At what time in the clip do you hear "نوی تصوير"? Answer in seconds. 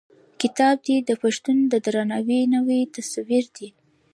2.55-3.43